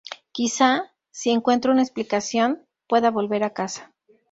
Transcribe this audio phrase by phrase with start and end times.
[0.31, 3.93] Quizá, si encuentro una explicación, pueda volver a casa"".